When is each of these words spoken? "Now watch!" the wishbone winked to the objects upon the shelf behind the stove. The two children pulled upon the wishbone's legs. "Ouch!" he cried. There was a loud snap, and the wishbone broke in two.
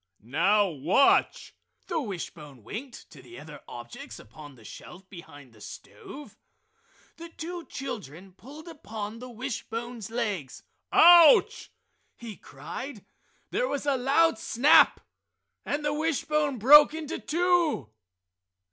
"Now 0.23 0.67
watch!" 0.67 1.53
the 1.85 2.01
wishbone 2.01 2.63
winked 2.63 3.11
to 3.11 3.21
the 3.21 3.39
objects 3.67 4.17
upon 4.17 4.55
the 4.55 4.63
shelf 4.65 5.07
behind 5.11 5.53
the 5.53 5.61
stove. 5.61 6.35
The 7.17 7.29
two 7.29 7.67
children 7.67 8.33
pulled 8.33 8.67
upon 8.67 9.19
the 9.19 9.29
wishbone's 9.29 10.09
legs. 10.09 10.63
"Ouch!" 10.91 11.69
he 12.15 12.35
cried. 12.35 13.05
There 13.51 13.67
was 13.67 13.85
a 13.85 13.95
loud 13.95 14.39
snap, 14.39 15.01
and 15.67 15.85
the 15.85 15.93
wishbone 15.93 16.57
broke 16.57 16.95
in 16.95 17.05
two. 17.05 17.91